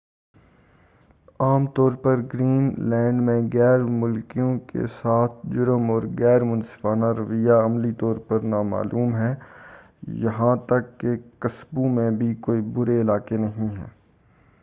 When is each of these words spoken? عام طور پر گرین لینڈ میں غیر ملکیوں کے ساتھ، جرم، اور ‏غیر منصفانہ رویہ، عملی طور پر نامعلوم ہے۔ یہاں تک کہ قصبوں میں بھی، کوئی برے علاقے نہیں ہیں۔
عام 1.39 1.65
طور 1.67 1.91
پر 1.91 2.21
گرین 2.33 2.73
لینڈ 2.77 3.21
میں 3.21 3.41
غیر 3.53 3.79
ملکیوں 3.79 4.59
کے 4.59 4.87
ساتھ، 4.87 5.33
جرم، 5.43 5.91
اور 5.91 6.03
‏غیر 6.19 6.43
منصفانہ 6.43 7.05
رویہ، 7.17 7.51
عملی 7.51 7.91
طور 7.91 8.15
پر 8.15 8.39
نامعلوم 8.39 9.15
ہے۔ 9.15 9.35
یہاں 10.07 10.55
تک 10.55 10.99
کہ 10.99 11.07
قصبوں 11.39 11.89
میں 11.89 12.11
بھی، 12.11 12.35
کوئی 12.35 12.61
برے 12.61 13.01
علاقے 13.01 13.37
نہیں 13.37 13.67
ہیں۔ 13.77 13.87